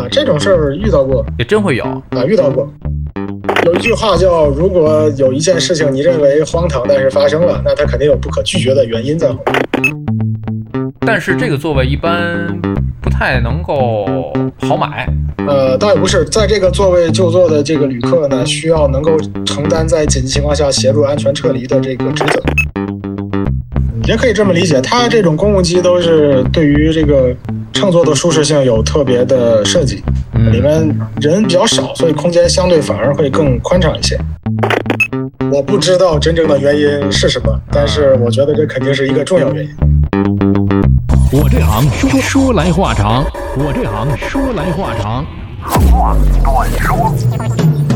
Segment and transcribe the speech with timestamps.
[0.00, 1.84] 啊，这种事儿遇到过也真会有。
[1.84, 2.66] 啊，遇到过。
[3.66, 10.92] 有一句话叫：如果有一件事情你认为荒唐，但是发生了，那它肯定有不可拒绝的原因在后面。
[11.00, 12.58] 但是这个座位一般
[13.02, 14.32] 不太能够
[14.62, 15.06] 好买。
[15.46, 22.42] 呃，倒也不是，在这个座位就座的这个旅客呢，需要能够承担在紧急情况下协助安全撤离的这个职责。
[24.06, 27.34] 也可以这么理解，它这种公务机都是对于这个
[27.72, 30.02] 乘坐的舒适性有特别的设计，
[30.52, 30.88] 里面
[31.20, 34.18] 人比较少，所以空间相对反而会更宽敞一些。
[35.52, 39.70] 我不知道真正的原因是什么，但是我觉得这肯定是一个重要原因。
[41.32, 43.24] 我这行说说来话长，
[43.56, 45.24] 我这行说来话长。
[45.62, 47.89] 话短说。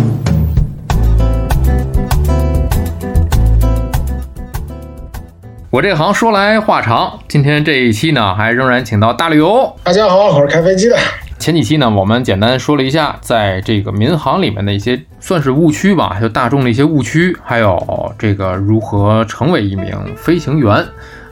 [5.74, 9.74] 我这行说来话长，今天这一期呢，还仍然请到大旅游。
[9.82, 10.96] 大家好，我是开飞机的。
[11.36, 20.76] 前几期呢，我们简单说了一下，在这个民航里面的一些算是误区吧，就大众的一些误区，还有这个如何成为一名飞行员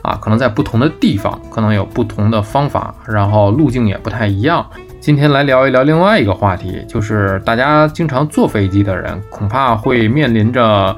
[0.01, 4.65] 啊，可能在不同的地方，可能有不同的方法，然后路径也不太一样。
[4.99, 10.93] 今天来聊一聊另外一个话题，就是大家经常坐飞机的人，恐怕会面临着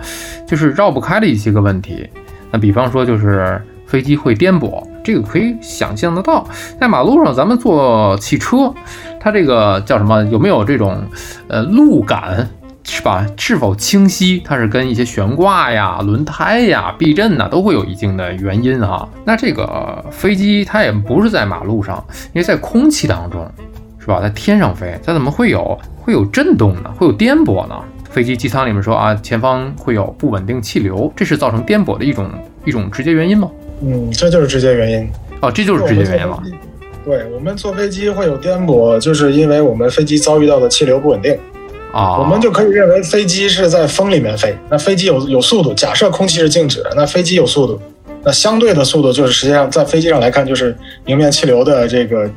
[0.48, 2.10] 就是绕不开的一些个问题。
[2.56, 6.48] 那比方说，就是飞机会颠簸，这个可以想象得到。
[6.80, 8.74] 在马路上，咱们坐汽车，
[9.20, 10.24] 它这个叫什么？
[10.32, 11.04] 有没有这种
[11.50, 12.48] 呃路感，
[12.86, 13.26] 是吧？
[13.36, 14.42] 是否清晰？
[14.46, 19.06] 它是跟一些悬挂呀、轮胎呀、避震呐，都会有一定的原因啊。
[19.26, 23.46] 那这个飞机它也不是在马路上，因为在空气当中，
[24.00, 24.22] 是吧？
[24.22, 26.90] 在天上飞，它怎么会有会有震动呢？
[26.98, 27.76] 会有颠簸呢？
[28.16, 32.32] 飞机机舱里面说啊，前方会有不稳定气流，这是造成颠簸的一种
[32.64, 33.52] 一种直接原因吗？
[33.82, 35.10] 嗯，这就是直接原因。
[35.42, 36.42] 哦，这就是直接原因了。
[37.04, 41.38] 对我们坐飞机会有颠簸，就是因为我们飞机遭遇到的气流不稳定。
[41.92, 44.56] 啊，我们就可以认为飞机是在风里面飞。
[44.70, 47.78] 那飞机有有速度，假设空气是静止的，那飞机有速度，
[48.24, 50.74] 那相对的速度就是实际上在飞机上来看，就是
[51.08, 52.32] 迎面气流的这个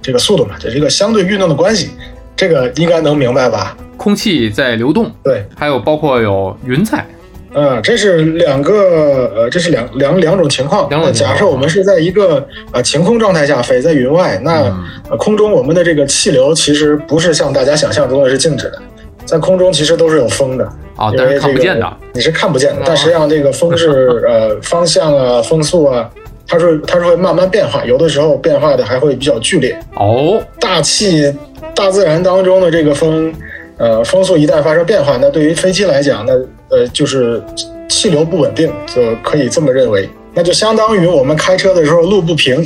[0.00, 1.90] 这个速度嘛，这是一个相对运动的关系。
[2.36, 3.76] 这个应该能明白吧？
[4.04, 7.06] 空气在流动，对，还有包括有云彩，
[7.54, 10.86] 嗯，这是两个，呃，这是两两两种情况。
[10.90, 14.70] 两假设我们是在一个呃晴空状态下飞在云外，那
[15.16, 18.82] 空中我们的这个气流其实不是像大家想象中的是静止的，
[19.24, 20.66] 在空中其实都是有风的
[20.96, 22.82] 啊，但是看不见的，你是看不见的。
[22.84, 26.10] 但实际上这个风是 呃方向啊、风速啊，
[26.46, 29.74] 它是它是会慢慢变化，有的时候变化的还会比较剧烈。
[29.94, 31.34] 哦，大气
[31.74, 33.32] 大自然当中的这个风。
[33.76, 36.32] 呃，风速一旦发生变化，那对于飞机来讲，那
[36.70, 37.42] 呃就是
[37.88, 40.08] 气流不稳定，就可以这么认为。
[40.32, 42.56] 那就相当于我们开车的时候路不平，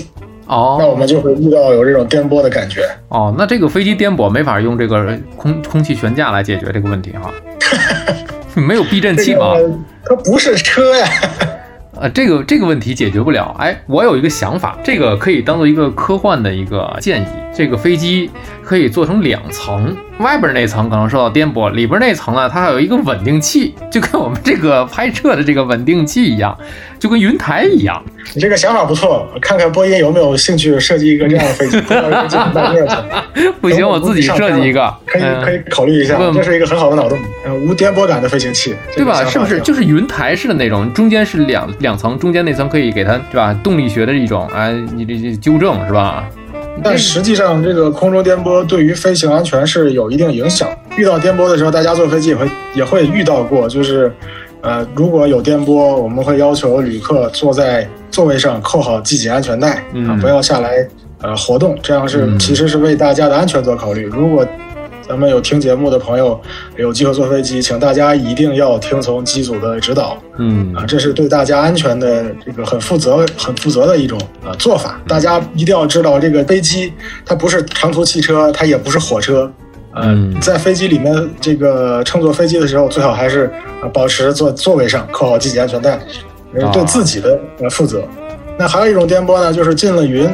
[0.46, 2.88] 哦，那我们就会遇到有这种颠簸的感觉。
[3.08, 7.30] 哦，那这个飞机颠簸没法用这个空空气悬架来解决这个问题哈，
[8.54, 9.54] 没有避震器吗？
[10.04, 11.06] 它不是车呀。
[12.00, 13.54] 呃，这个这个问题解决不了。
[13.58, 17.26] 哎，我有一个想法，这个可以当做一个科幻的一个建议。
[17.52, 18.30] 这个飞机
[18.62, 26.56] 可以做成两层，外边那层可能受到颠簸，里边那层呢，它还有一个稳定器，就跟我们这个拍摄的这个稳定器一样，
[26.98, 28.02] 就跟云台一样。
[28.34, 31.80] 你这个想法不错，看看波音有没有兴趣设计一个这样的飞机。
[33.60, 37.18] 不行，我自己设计一个，可以可以考虑一下，这是一个很好的脑洞。
[37.44, 39.24] 呃，无颠簸感的飞行器，对吧？
[39.24, 43.54] 是不是就是云台式的那种，中间是两两层，中间那层可以给它，对吧？
[43.62, 46.24] 动力学的一种，哎，你这这纠正是吧？
[46.82, 50.68] 但实际上，这个空中颠簸对于飞行安全是有一定影响。
[50.96, 54.12] 遇到颠簸的时候，大家坐飞机也会也会遇到过，就是，
[54.60, 59.76] 呃，如果有颠簸，我们会要求旅客坐在座位上扣好系紧安全带，
[60.08, 60.86] 啊，不要下来，
[61.22, 61.78] 呃，活动。
[61.82, 64.04] 这样是其实是为大家的安全做考虑。
[64.06, 64.46] 如果
[65.06, 66.38] 咱们有听节目的朋友，
[66.76, 70.18] 有机会坐飞机，请大家一定要听从机组的指导。
[70.36, 75.00] 嗯啊，这是对大家安全的这个很负责、很负责的一种啊做法。
[75.06, 76.92] 大家一定要知道，这个飞机
[77.24, 79.50] 它不是长途汽车，它也不是火车。
[80.02, 83.50] 嗯，在飞机里面这个乘坐飞机的时候，最好还是
[83.92, 85.98] 保持坐座位上扣好系紧安全带，
[86.72, 88.02] 对自己的呃负责。
[88.58, 90.28] 那还有一种颠簸呢，就是进了云。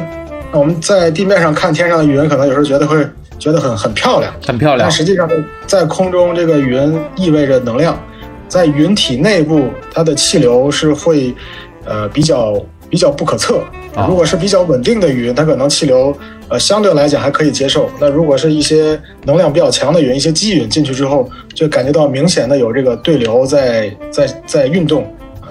[0.51, 3.05] 那我们在地面上看天上的云，可能有时候觉得会。
[3.37, 4.79] 觉得很很漂亮，很漂亮。
[4.79, 5.29] 但实际上，
[5.67, 7.99] 在空中这个云意味着能量，
[8.47, 11.35] 在云体内部，它的气流是会，
[11.83, 12.53] 呃，比较
[12.95, 13.61] 比较不可测。
[14.07, 16.15] 如果是比较稳定的云，它可能气流，
[16.47, 17.89] 呃，相对来讲还可以接受。
[17.99, 25.05] 那如果是一些能量比较强的云，一些积云进去之后，就感觉到明显的有这个对流在在在运动。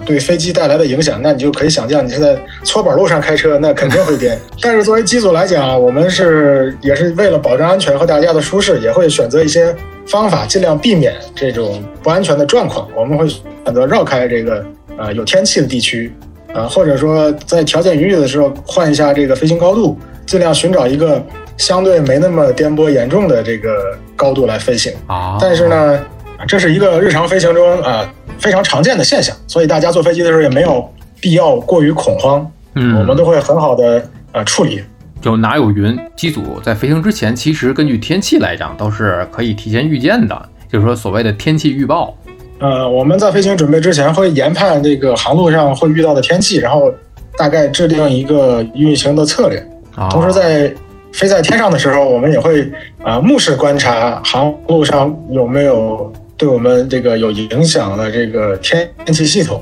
[0.07, 4.37] 对飞机带来的影响，那你就可以想象，你是在搓板路上开车，那肯定会颠。
[4.59, 9.75] 但是作为机组来讲，我们是也是为了保证安全和大家的舒适，也会选择一些
[10.07, 12.87] 方法，尽量避免这种不安全的状况。
[12.95, 14.63] 我们会选择绕开这个
[14.97, 16.13] 呃有天气的地区，
[16.55, 21.21] 啊，或者说在条件允许的时候换一下这个飞行高度，尽量寻找一个
[21.57, 24.93] 相对没那么颠簸严重的这个高度来飞行。
[25.07, 25.99] 啊，但是呢，
[26.47, 28.09] 这是一个日常飞行中啊、
[28.39, 34.81] 非常常见的现象，所以大家坐飞机的时候也没有必要过于恐慌，嗯，我们都会很好的呃处理。
[35.21, 42.15] 就哪有云，机组在飞行之前，其实根据天气来讲，都是可以提前预见的，就是说所谓的天气预报。
[42.59, 46.91] 呃，我们在飞行准备之前会研判这个航路上会遇到的天气，然后
[47.37, 49.61] 大概制定一个运行的策略。
[49.95, 50.73] 啊，同时在
[51.11, 52.61] 飞在天上的时候，我们也会
[53.01, 59.61] 啊、呃目视观察航路上有没有对我们这个有影响的这个天天气系统。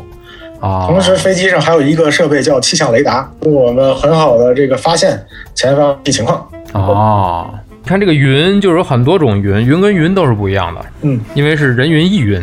[0.59, 5.21] 啊，同时，飞机上还有一个设备叫气象雷达，我们很好的这个发现
[5.53, 6.47] 前方的情况。
[6.71, 7.49] 啊，
[7.81, 12.41] 你看这个云就是有很多种云，云跟云都是不一样的，嗯，因为是人云亦云。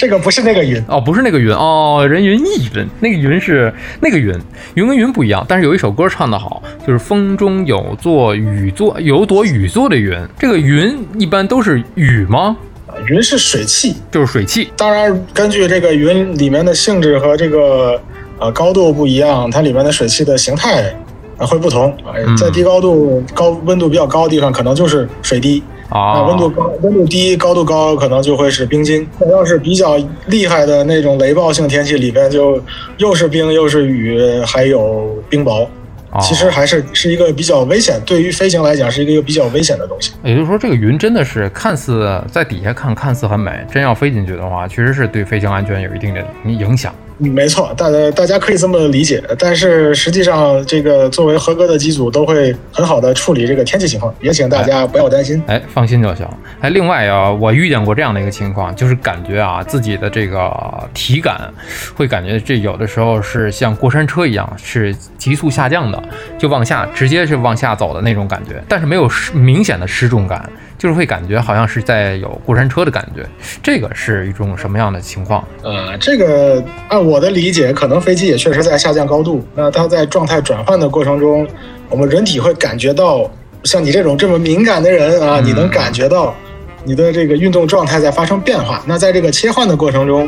[0.00, 3.70] 这个不是那个云，哦，不是那个云哦，人云亦云，那个云是
[4.00, 4.34] 那个云，
[4.72, 5.44] 云跟云不一样。
[5.46, 10.18] 但是有一首歌唱得好，就是风中有座雨座，有朵雨做的云。
[10.38, 12.56] 这个云一般都是雨吗？
[12.86, 13.94] 啊云是水汽。
[14.10, 18.00] 就是水汽当然，根据这个云里面的性质和这个
[18.38, 20.90] 呃高度不一样，它里面的水汽的形态
[21.36, 21.94] 啊会不同。
[22.38, 25.62] 在低高度、高温度比较高的地方，可能就是水滴。
[25.90, 29.06] 那啊，温度高、温度低、高度高，可能就会是冰晶。
[29.30, 29.96] 要是比较
[30.26, 32.62] 厉害的那种雷暴性天气，里边就
[32.98, 35.64] 又是冰又是雨，还有冰雹。
[35.64, 40.10] 哦其实还是是一个比较危险，对于飞行来讲是一个比较危险的东西。
[40.24, 46.92] 也就是说，这个云真的是看似在底下看看似很美，真要飞进去的话，确实是对飞行安全有一定的影响。
[47.22, 55.42] 嗯没错，大家大家可以这么理解，但是实际上，这个作为合格的机组都会很好的处理这个天气情况，也请大家不要担心。
[55.46, 56.26] 哎，放心就行。
[56.60, 60.50] 哎，另外啊，我遇见过这样的一个情况，就是感觉啊，自己的这个
[60.94, 61.52] 体感
[61.94, 66.02] 会感觉这有的时候是像过山车一样，是急速下降的，
[66.38, 70.48] 就往下直接是往下走的那种感觉，但是没有失明显的失重感，
[70.80, 73.22] 就是会感觉好像是在有过山车的感觉。
[73.62, 75.46] 这个是一种什么样的情况？
[75.62, 79.46] 呃，这个按我的理解，可能飞机也确实在下降高度。
[79.54, 81.46] 那它在状态转换的过程中，
[81.90, 83.30] 我们人体会感觉到，
[83.64, 86.34] 像你这种这么敏感的人啊，嗯你能感觉到
[86.82, 88.82] 你的这个运动状态在发生变化。
[88.86, 90.26] 那在这个切换的过程中，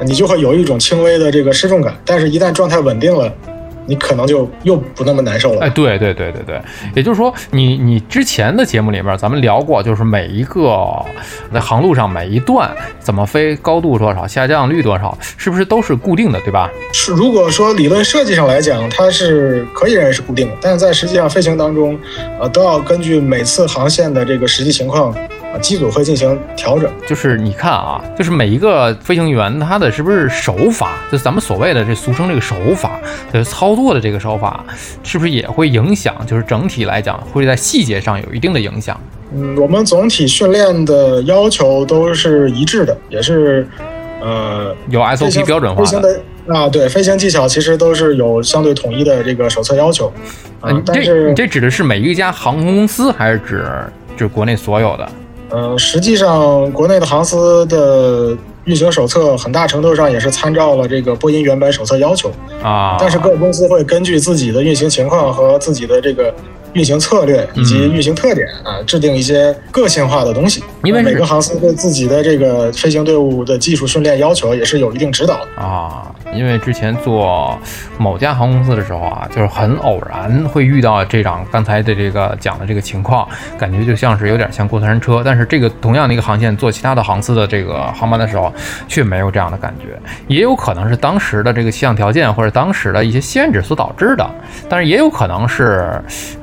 [0.00, 1.94] 你就会有一种轻微的这个失重感。
[2.02, 3.30] 但是，一旦状态稳定了，
[3.86, 5.60] 你可能就又不那么难受了。
[5.62, 6.60] 哎，对对对对对，
[6.94, 10.76] 也就是说，你你之前的节目里面咱们聊过，就是每一个
[11.52, 16.70] 在航路上每一段怎么飞，高度多少，下降率多少，是不是都是固定的，对吧？
[16.92, 21.98] 是，如果说理论设计上来讲，它是可以认为是固定的，但是在实际上飞行当中，
[22.40, 25.18] 呃，都要根据每次航线的这个实际情况，啊，
[25.58, 26.90] 机组会进行调整。
[27.06, 33.00] 就是你看啊，就是每一个飞行员他的是不是手法，就是咱们所谓的这俗称这个手法，
[33.32, 34.64] 就是操作的这个手法，
[35.02, 36.14] 是不是也会影响？
[36.26, 38.98] 就是整体来讲，会在细节上有一定的影响。
[39.34, 43.66] 嗯，我们总体训练的要求都是一致的，也是，
[44.20, 46.14] 呃，有 SOP 标准化飞行的。
[46.14, 50.06] 的啊，对，飞行技巧其实都是有相对统一的这个手册要求，
[50.60, 53.64] 啊、呃你这但是你这指的是每一家航空公司，还是指
[54.16, 55.08] 指国内所有的？
[55.50, 62.30] 呃，实际上，国内的航司的运行手册很大程度上也是参照了这个波音原版手册要求，
[62.62, 66.34] 啊，但是各公司会根据自己的运行情况和自己的这个
[66.76, 70.62] 运行策略以及运行特点啊，制定一些个性化的东西。
[70.84, 75.62] 因为每个航司对自己的这个飞行队伍的技术训练要求也是有一定指导的。
[75.62, 77.58] 啊，因为之前做
[77.98, 83.26] 某家航空公司的时候啊，就是很偶然会遇到这种刚才的这个讲的这个情况，
[83.58, 85.22] 感觉就像是有点像过山车。
[85.24, 88.52] 但是这个同样的一个航线做其他的航司的这个航班的时候，
[88.86, 89.98] 却没有这样的感觉。
[90.28, 94.28] 也有可能是当时的这个气象条件或者当时的一些限制所导致的，
[94.68, 95.90] 但是也有可能是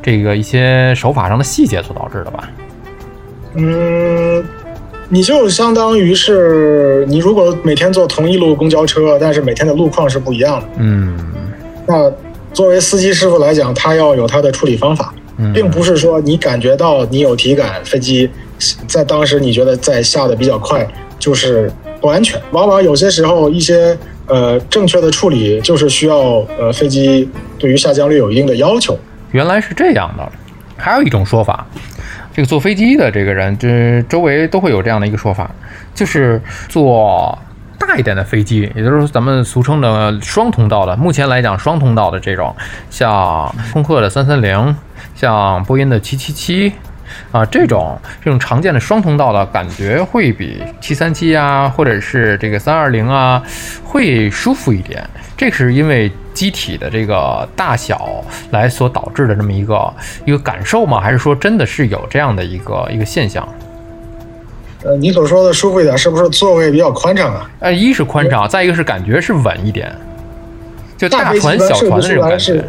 [0.01, 2.49] 这个一些手法上的细节所导致的吧。
[3.55, 4.43] 嗯，
[5.09, 11.17] 你就相当于是你如果每天坐同一路公交车，但是每天的路况是不一样的，嗯
[11.87, 12.11] 那
[12.53, 15.13] 作为司机师傅来讲，他要有他的处理方法。
[15.37, 18.29] 嗯，并不是说你感觉到你有体感，飞机
[18.87, 20.87] 在当时你觉得在下的比较快
[21.17, 22.39] 就是不安全。
[22.51, 27.27] 往往有些时候一些呃正确的处理就是需要呃飞机
[27.57, 28.95] 对于下降率有一定的要求。
[29.33, 30.31] 原来是这样的。
[30.77, 31.65] 还有一种说法，
[32.33, 35.51] 这个坐飞机的这个人，这周围都会有这样的一个说法，
[35.93, 37.37] 就是坐
[37.77, 42.55] 大一点的飞机，也就是咱们俗称的双通道的，目前来讲双通道的这种，
[42.89, 44.75] 像空客的三三零，
[45.15, 46.71] 像波音的七七七。
[47.31, 53.43] 啊，这种这种常见的双通道的感觉会比七三七啊，或者是这个三二零啊，
[53.83, 55.07] 会舒服一点。
[55.37, 59.93] 这是因为机体的这个大小来所导致的这么一个
[60.25, 60.99] 一个感受吗？
[60.99, 63.47] 还是说真的是有这样的一个一个现象？
[64.83, 67.49] 呃，你所说的舒服一点，是不是座位比较宽敞啊？
[67.59, 69.93] 呃，一是宽敞，再一个是感觉是稳一点，
[70.97, 72.63] 就大飞船小船的那种感觉。，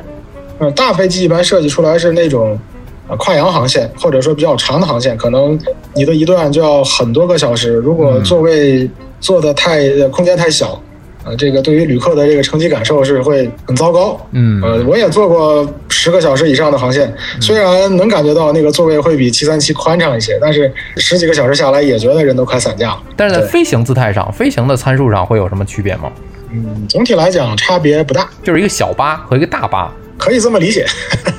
[0.61, 2.59] 嗯，大飞机一般设计出来是那种。
[3.07, 5.59] 呃，跨洋航线或者说比较长的航线，可能
[5.93, 7.75] 你的一段就要很多个小时。
[7.75, 8.89] 如果嗯座位
[9.21, 10.81] 坐的太呃空间太小，
[11.25, 14.21] 呃，这个对于旅客的这个乘机感受是会很糟糕。
[14.33, 23.03] 嗯呃，我也坐过十个小时以上的航线，虽然能感觉到那个座位会比七三七宽敞一些，但是十几个小时下来也觉得人都快散架了。
[23.17, 26.13] 但是在飞行姿态上，飞行的参数上会有什么区别吗？
[26.53, 30.87] 嗯，总体来讲差别不大，就是一个小巴和一个大巴可以这么理解。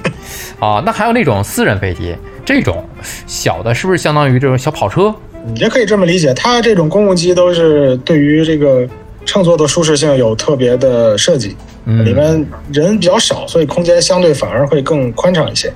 [0.60, 0.82] 啊。
[0.86, 2.84] 那还有那种私人飞机，这种
[3.28, 5.14] 小的，是不是相当于这种小跑车？
[5.58, 8.86] 也可以这么理解，它这种公务机都是对于这个
[9.26, 15.74] 乘坐的舒适性有特别的设计，嗯里面人比较少，所以空间相对反而会更宽敞一些。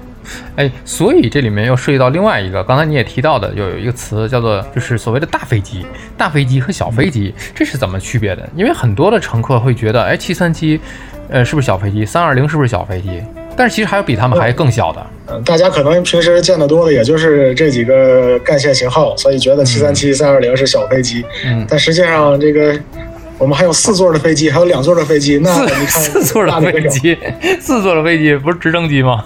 [0.55, 5.83] 哎，所以这里面又涉及到另外一个，刚才你也提到的，有有一个词叫做就是所谓的大飞机，
[6.15, 8.47] 大飞机和小飞机，这是怎么区别的？
[8.55, 10.79] 因为很多的乘客会觉得，哎，七三七，
[11.29, 12.05] 呃，是不是小飞机？
[12.05, 13.23] 三二零是不是小飞机？
[13.57, 15.05] 但是其实还有比他们还更小的。
[15.27, 22.79] 嗯，大家可能平时见得多的也就是这几个干线型号，所以觉得七三七、三二零是小飞机，嗯，但实际上这个
[23.39, 27.17] 我们还有四座的飞机，还有两座的飞机，那你看 四座的飞机，
[27.61, 29.23] 四座的飞机不是直升机吗？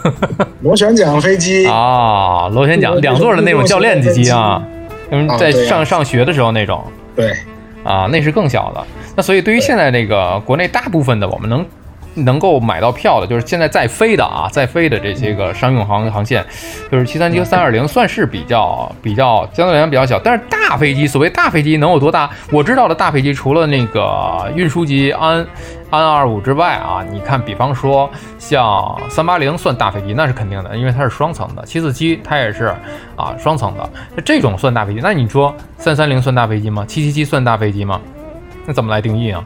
[0.62, 1.65] 螺旋桨飞机。
[1.65, 4.29] 啊，螺旋桨，两座的那种教练机。
[4.29, 4.62] 啊，
[5.10, 6.84] 嗯，在上上学的时候那种。
[7.15, 7.34] 对，
[7.84, 8.86] 啊，那是更小的。
[9.15, 11.65] 那所以对于现在这个国内大部分的我们能
[12.15, 16.46] 能够买到票的，就是现在在飞的啊，在飞的这些个商用航航线，
[16.91, 20.20] 就是七三七和三二零，算是比较比较相对来讲比较小。
[20.20, 22.29] 但是大飞机，所谓大飞机能有多大？
[22.51, 25.46] 我知道的大飞机，除了那个运输机安
[25.89, 31.65] 安二五之外啊，你看，比方说像三八零算大飞机，那是肯定的，因为它是双层的。
[31.65, 32.74] 七四七它也是
[33.15, 35.00] 啊双层的，那这种算大飞机。
[35.01, 36.86] 那你说三三零算大飞机吗？
[36.88, 38.00] 七七七算大飞机吗？
[38.65, 39.43] 那怎么来定义啊？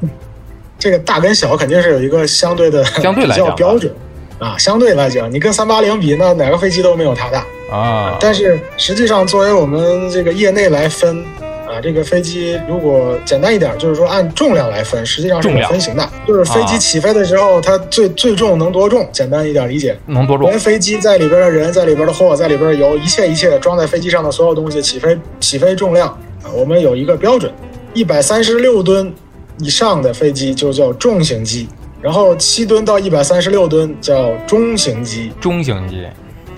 [0.79, 3.93] 这个大跟小肯定是有一个相对的比相对来讲标准
[4.39, 4.57] 啊。
[4.57, 7.45] 相对来讲，你跟三八零比，那哪个飞机都没有它大。
[7.69, 11.21] 啊，但是实际上，作为我们这个业内来分
[11.67, 16.09] 啊，这个飞机如果简单一点，就是说按重量来分，实际上是有分型的。
[16.25, 19.05] 就是飞啊机起飞的时候，它最最重能多重？
[19.11, 20.57] 简单一点理解，能多重连？
[20.57, 26.07] 飞机在里边的人、在里边的货、在里边的油，一切一切装在飞机上的所有东西，起飞起飞重量
[26.43, 27.51] 啊，我们有一个标准，
[27.93, 29.13] 一百三十六吨
[29.59, 31.67] 以上的飞机就叫重型机，
[32.01, 36.05] 然后七吨到一百三十六吨叫中型机，中型机。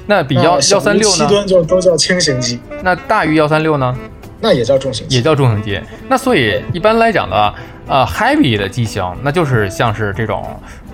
[0.06, 1.16] 那比幺那小于幺三六呢？
[1.16, 3.96] 七吨就都叫轻型机，那大于幺三六呢？
[4.42, 5.18] 那也叫重型机。
[5.18, 5.80] 也叫重型机。
[6.08, 7.54] 那所以一般来讲的，
[7.88, 10.46] 呃，heavy 的机型，那就是像是这种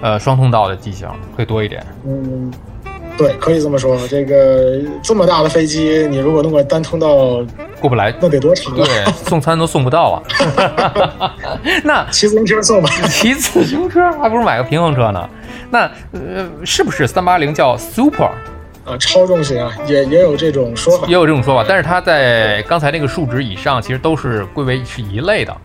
[0.02, 1.86] 呃双通道的机型会多一点。
[2.06, 2.52] 嗯，
[3.18, 3.98] 对，可以这么说。
[4.08, 7.44] 这个这么大的飞机，你如果弄个单通道，
[7.80, 8.84] 过不来，那得多长啊？
[8.84, 11.32] 对，送餐都送不到啊。
[11.84, 12.90] 那骑自行车送吧。
[13.10, 15.30] 骑自行车还不如买个平衡车呢。
[15.70, 18.30] 那呃，是不是三八零叫 super？
[18.86, 21.14] 啊，超重型啊，也也有这种说法也。
[21.14, 25.56] 有这种说法，但是它在刚才那个数值以上，其实都是归为是一类的。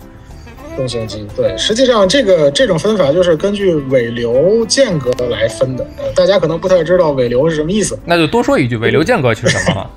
[0.81, 5.87] 重型机对，实际上这个这种分法就是根据尾流间隔来分的。
[5.99, 7.99] 呃，大家可能不太知道尾流是什么意思。
[8.07, 9.91] 那就多说一句，尾流间隔是什么了？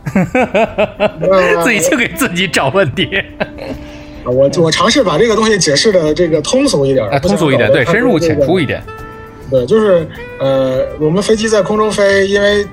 [1.22, 3.06] 那自己就给自己找问题。
[4.26, 8.84] 啊我我尝试把这个东西解释的这个通俗一点，啊，通俗一点，对，深入浅出一点。
[9.50, 10.06] 对，就是
[10.40, 12.66] 呃，我们飞机在空中飞，因为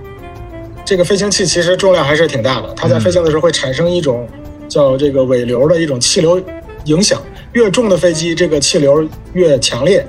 [0.84, 4.28] 这个飞行器其实重量还是挺大的，它在飞行的时候会产生一种
[4.68, 6.40] 叫这个尾流的一种气流
[6.86, 7.20] 影响，
[7.52, 10.06] 越重的飞机这个气流越强烈，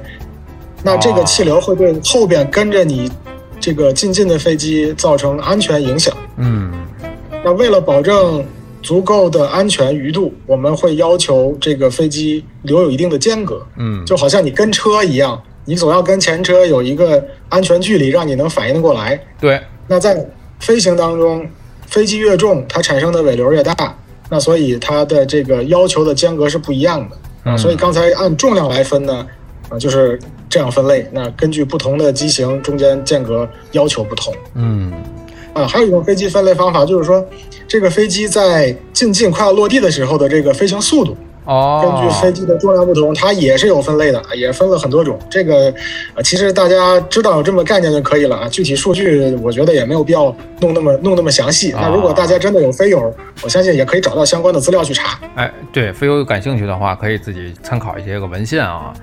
[0.84, 3.12] 那这个气流会对后边跟着你
[3.60, 6.16] 这个进近的飞机造成安全影响。
[6.38, 6.72] 嗯
[7.44, 8.46] 那为了保证
[8.84, 13.66] 足够的安全余度，我们会要求这个飞机留有一定的间隔。
[13.78, 19.20] 嗯，就好像你跟车一样，你总要跟前车有一个安全距离，让你能反应得过来。
[19.40, 20.24] 对，那在
[20.60, 21.48] 飞行当中，
[21.88, 23.98] 飞机越重，它产生的尾流越大，
[24.30, 27.18] 那所以它的这个要求的间隔是不一样的。
[27.46, 29.26] 嗯所以刚才按重量来分呢，
[29.70, 30.20] 啊，就是
[30.50, 31.08] 这样分类。
[31.12, 34.34] 那根据不同的机型，中间间隔要求不同。
[34.56, 34.92] 嗯
[35.54, 37.26] 啊，还有一种飞机分类方法，就是说，
[37.68, 45.18] 这个飞机在进近快要落地的时候的这个飞行速度，哦，根据飞机的重量不同，它也是有分类的，也分了很多种。
[45.30, 45.74] 这个，
[46.16, 48.48] 呃，其实大家知道有这么概念就可以了啊。
[48.48, 51.74] 具体数据，我觉得也没有必要弄那么弄那么详细。
[51.74, 55.20] 那如果大家真的有飞友，我相信也可以找到相关的资料去查。
[55.36, 58.94] 哎，对，飞友感兴趣的话，可以自己参考一些个文献啊。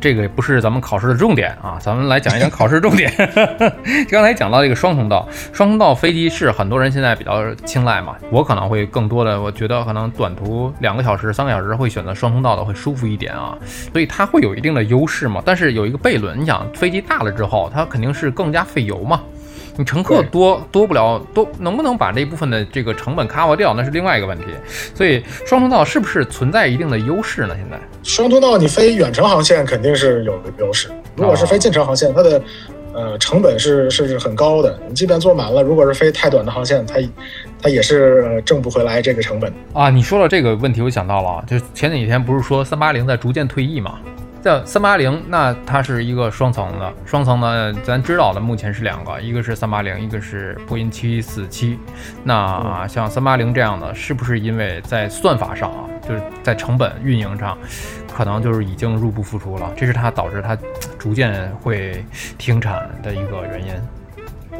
[0.00, 3.12] 这个不是咱们考试的重点啊，咱们来讲一讲考试重点。
[4.08, 8.14] 刚才讲到这个双通道，双通道飞机是很多人现在比较青睐嘛。
[8.30, 13.58] 我可能会更多的，我觉得可能短途两个小时、三个小时会选择双通道的会舒服一点啊，
[13.92, 15.42] 所以它会有一定的优势嘛。
[15.44, 19.22] 但是有一个悖论，你想飞机大了之后，它肯定是更加费油嘛。
[19.76, 24.44] 你乘客多多不了，多能不能把这一部分的这个成本 cover 掉，那是另外一个问题。
[24.94, 27.54] 所以双通道是不是存在一定的优势呢？
[27.56, 32.42] 现在双通道你飞远程航线肯定是有优势，如果是飞近程航线，它的
[32.92, 34.78] 呃成本是是很高的。
[34.86, 36.96] 你即便坐满了，如果是飞太短的航线，它
[37.62, 39.90] 它也是挣不回来这个成本啊。
[39.90, 43.98] 你说到这个问题，我想到了，就前几天不是说三八零在逐渐退役嘛？
[44.42, 51.78] 像三八零，那它是一个双层的，双层呢，咱知道的目前是两个，一个是三八零，一个是波音七四七。
[52.24, 57.58] 那像三八零这样的，是不是因为在算法上啊，就是在成本运营上，
[58.16, 59.70] 可能就是已经入不敷出了？
[59.76, 60.56] 这是它导致它
[60.98, 62.02] 逐渐会
[62.38, 63.74] 停产的一个原因。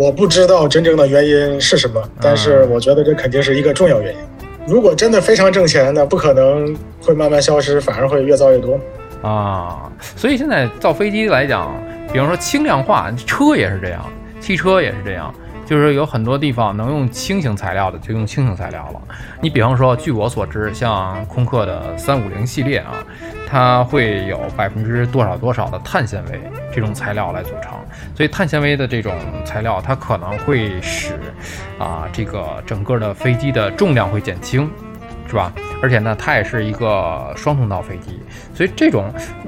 [0.00, 4.19] 我不知道真正的原因是什么，但是我觉得这肯定是一个重要原因。
[4.66, 8.80] 如果真的非常挣钱，那不可能会慢慢消失，反而会越造越多。
[9.21, 11.71] 啊，所以现在造飞机来讲，
[12.11, 14.02] 比方说轻量化，车也是这样，
[14.40, 15.35] 汽车也是这样，
[15.66, 19.00] 就是有很多地方能用轻型材料的就用轻型材料了。
[19.42, 23.04] 你比方说，据我所知，像空客的三五零系列啊，
[23.50, 26.40] 它会有百分之多少多少的碳纤维
[26.73, 27.73] 这种材料来组成，
[28.14, 29.12] 所以碳纤维的这种
[29.45, 31.19] 材料，它可能会使
[31.78, 34.71] 啊这个整个的飞机的重量会减轻。
[35.26, 35.52] 是吧？
[35.80, 38.21] 而且呢，它也是一个双通道飞机，
[38.52, 39.04] 所以这种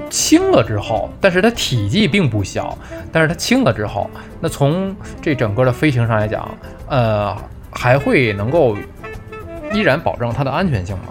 [0.09, 2.77] 轻了之后，但是它体积并不小，
[3.11, 6.49] 但是它轻了之后，那从这整个的飞行上来讲，
[6.87, 7.35] 呃，
[7.69, 8.77] 还会能够
[9.73, 11.07] 依然保证它的安全性吗？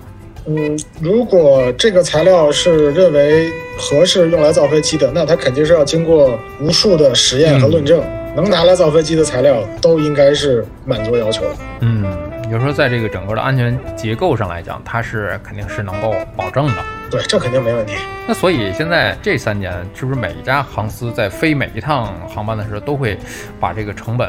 [0.47, 8.03] 嗯，如果这个材料是认为合适用来造飞机的，那它肯定是要经过无数的实验和论证，
[8.35, 11.57] 能拿来造飞机的材料都应该是满足要求的。
[11.81, 12.05] 嗯。
[12.49, 16.75] 比如说，在这个整个的安全结构上来讲，它是肯定是能够保证的。
[17.11, 17.95] 对，这肯定没问题。
[18.29, 23.17] 那所以现在这三年，是不是每一家航司在飞每一趟航班的时候，都会
[23.59, 24.29] 把这个成本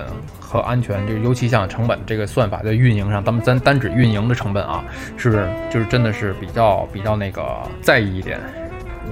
[0.54, 4.86] 和安全，就尤其像成本这个算法在运营上，咱们咱单指运营的成本啊，
[5.18, 7.44] 是不是就是真的是比较比较那个
[7.82, 8.40] 在意一点？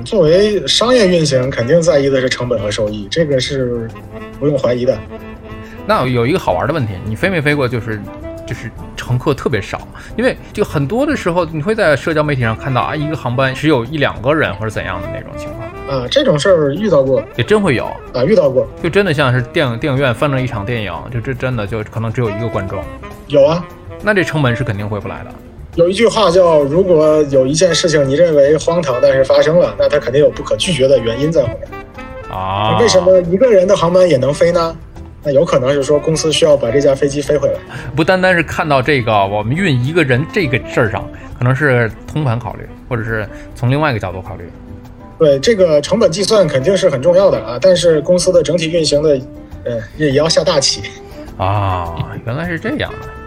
[0.05, 3.89] 作为商业运行，肯定在意的是成本和收益，这个是
[4.39, 4.95] 不用怀疑的。
[5.87, 7.67] 那有一个好玩的问题，你飞没飞过？
[7.67, 7.99] 就是。
[8.51, 9.79] 就是乘客特别少，
[10.17, 22.83] 因为就很多的时候，你会在社交媒体上看到啊，一个航班只有一两个人或者怎样的那种情况啊，这种事儿遇到过，也真会有啊，遇到过，就真的像是电影电影院放了一场电影，就这真的就可能只有一个观众，
[23.27, 23.65] 有啊，
[24.03, 25.31] 那这成本是肯定回不来的。
[25.75, 31.69] 有一句话叫，如果有一件事情你认为荒唐，但是发生了，那它肯定有不可拒绝的原因在后面
[32.29, 32.77] 啊。
[32.81, 34.75] 为什么一个人的航班也能飞呢？
[35.23, 37.55] 那有可能是说公司需要把这架飞机飞回来，
[37.95, 41.07] 不单单是看到这个我们运一个人这个事儿上，
[41.37, 44.43] 可能是通盘考虑，或者是从另外一个角度考虑。
[45.19, 49.09] 对这个成本计算肯定是很重要的啊，但是公司的整体运行的，
[49.63, 50.81] 呃，也也要下大棋。
[51.37, 53.20] 啊，原来是这样的。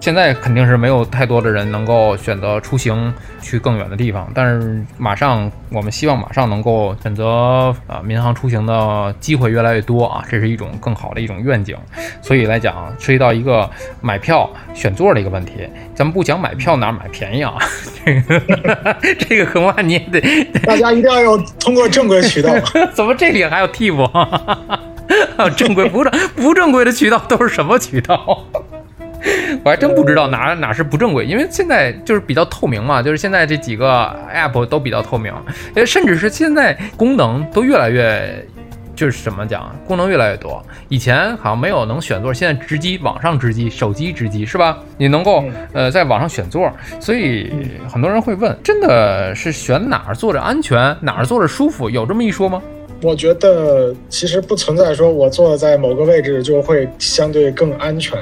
[0.00, 11.76] 现在肯定是没有太多的人能够选择出行去更远的地方，但是马上我们希望马上能够选择啊民航出行的机会越来越多啊，这是一种更好的一种愿景。
[12.22, 13.68] 所以来讲，涉及到一个
[14.00, 17.54] 买票选座的一个问题，咱们不讲买票哪买便宜啊，
[18.06, 20.20] 这个这个恐怕你也得
[20.62, 22.54] 大家一定要用通过正规渠道。
[22.94, 24.08] 怎么这里还有替补？
[25.56, 28.44] 正规不正不正规的渠道都是什么渠道？
[29.64, 35.32] 我还真不知道哪哪是不正规，因为现在就是比较透明嘛，就是现在这几个 app 都比较透明，
[35.74, 38.44] 呃，甚至是现在功能都越来越，
[38.94, 40.64] 就是怎么讲，功能越来越多。
[40.88, 44.78] 以前好像没有能选座，现在直机网上直机，手机直机是吧？
[44.96, 47.50] 你能够呃在网上选座，所以
[47.92, 52.62] 很多人会问，真的是选哪儿坐着安全，哪儿坐着舒服，有这么一说吗？
[53.00, 58.18] 我觉得其实不存在说我坐在某个位置就会相对更安全。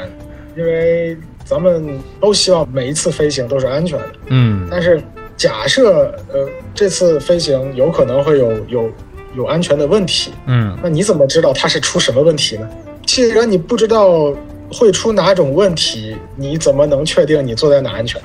[0.57, 5.03] 因为咱们都希望每一次飞行都是安全的，嗯，但是
[5.37, 8.91] 假设呃这次飞行有可能会有有
[9.35, 12.69] 有安全的问题，嗯，那你怎么知道它是出什么问题呢？
[13.05, 14.35] 既然你不知道
[14.73, 18.21] 会出哪种问题，你怎么能确定你坐在哪安全？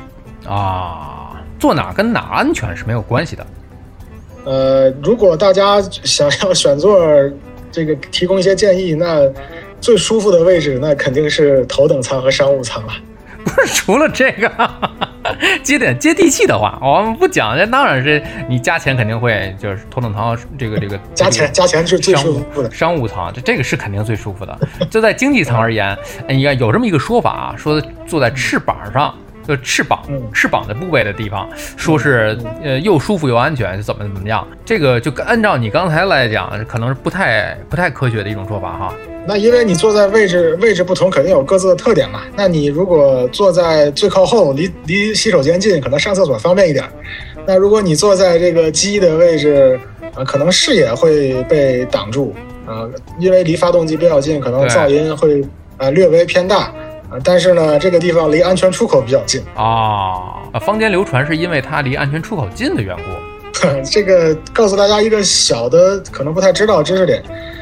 [0.48, 3.46] 啊，坐哪儿跟哪安全是没有关系的。
[4.44, 7.00] 呃，如果大家想要选座，
[7.72, 9.30] 这个提供一些建议，那
[9.82, 12.94] 最舒服的位置，那肯定是头等舱和商务舱了。
[13.44, 14.52] 不是除了这个，
[15.64, 17.58] 接点接地气的话，我们不讲。
[17.58, 24.58] 这当然是你加钱肯定会就是头等舱这个这个加钱加钱是最舒服的商务舱，这这个是肯定最舒服的。
[24.92, 25.98] 就在经济舱而言，
[26.30, 29.14] 你看有这么一个说法啊，说坐在翅膀上。
[29.48, 30.00] 就翅膀，
[30.32, 34.48] 翅膀的部位的地方，说是呃又舒服又安全，是怎么怎么样？
[34.64, 38.94] 这个就按照你刚才来讲，可能是不太不太科学的一种说法哈。
[39.26, 42.22] 那因为你坐在位置位置不同，肯定有各自的特点嘛。
[42.36, 46.84] 那你如果坐在最靠后，离离洗手间近，可能上厕所方便一点。
[47.46, 49.80] 那如果你坐在这个机的位置，
[50.16, 52.34] 啊，可能视野会被挡住
[52.66, 55.44] 啊，因为离发动机比较近，可能噪音会
[55.78, 56.74] 啊略微偏大。
[57.24, 60.42] 但是呢，这个地方离安全出口比较近啊。
[60.62, 63.04] 坊间流传是因为它离安全出口近的缘故。
[63.90, 67.22] 这个告诉大家一个小的可能不太知道知识点，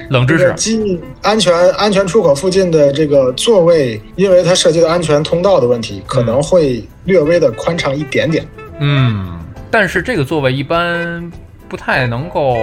[0.10, 0.54] 冷知识。
[0.56, 8.48] 机安全安全出口附近的这个座位，因为它涉及到安全通道的问题，可能会略微的宽敞一点点。
[8.80, 11.32] 嗯，但是这个座位一般
[11.68, 12.56] 不太能够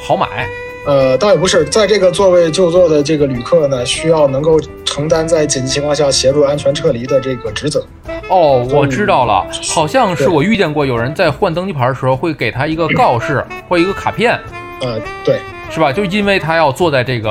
[0.00, 0.46] 好买。
[0.86, 7.86] 呃，倒也不是，在这个座位就座的这个旅客呢，需要能够承担在紧急情况下协助安全撤离的这个职责。
[8.28, 14.38] 哦，我知道了，好像是我遇见过有人在换登机牌的时候会给他一个告示或一个卡片。
[14.80, 15.38] 呃，对，
[15.70, 15.92] 是吧？
[15.92, 17.30] 就因为他要坐在这个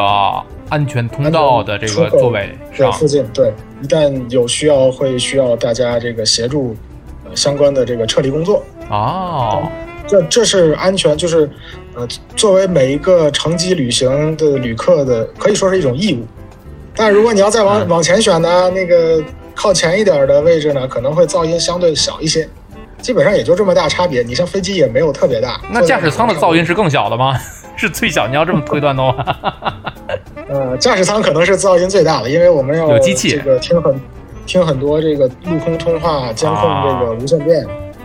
[0.70, 3.52] 安全通道的这个座位上附近，对，
[3.82, 6.76] 一旦有需要会需要大家这个协助
[7.34, 8.64] 相关的这个撤离工作。
[8.90, 9.70] 哦。
[10.08, 11.50] 这这是安全，就是，
[11.96, 16.26] 呃，作为每一个乘机旅行的旅客的，可以说是一种义务。
[16.94, 19.24] 但如果你要再往往前选呢，那个
[19.62, 22.50] 靠前一点的位置呢，可能会噪音相对小一些，
[23.00, 24.24] 基本上也就这么大差别。
[24.24, 25.62] 你像飞机也没有特别大。
[25.70, 27.38] 那驾驶舱的噪音是更小的吗？
[27.78, 28.28] 是最小？
[28.28, 29.24] 你要这么推断的话，
[30.50, 34.02] 呃，驾驶舱可能是噪音最大的，因为我们要有机器，这个听很
[34.48, 37.64] 听很多这个陆空通话监控这个无线电。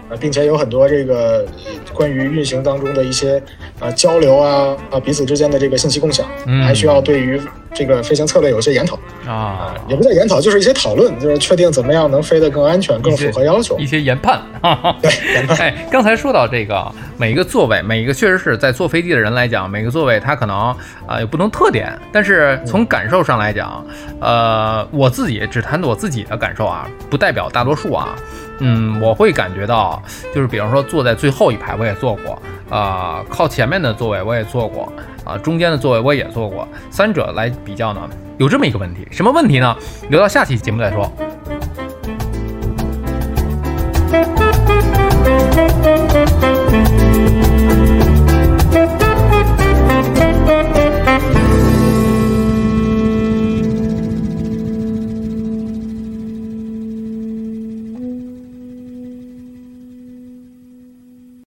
[0.09, 1.45] 啊，并且有很多这个
[1.93, 3.43] 关于运行当中的一些
[3.81, 6.25] 啊交流啊啊彼此之间的这个信息共享，
[6.65, 7.41] 还需要对于
[7.77, 14.41] 这个飞行策略有些研讨啊，也不叫研讨，就是一些讨论，就是确定怎么样能飞得更安全、更符合要求，一些研判。
[15.03, 15.59] 对，研判。
[15.59, 20.75] 哎，刚才说到这个每一个座位，每一个确实是在坐飞机的人来讲，每个座位它可能
[21.07, 23.85] 啊有不同特点，但是从感受上来讲，
[24.21, 28.17] 呃，我自己只谈我自己的感受啊，不代表大多数啊。
[28.61, 30.03] 嗯，我会感觉到，
[30.35, 34.93] 就是比方说坐在最后一排，我也坐过，啊，靠前面的座位我也坐过，
[35.25, 38.01] 啊，中间的座位我也坐过，三者来比较呢，
[38.39, 39.77] 有这么一个问题，什么问题呢？
[40.11, 41.11] 留到下期节目再说。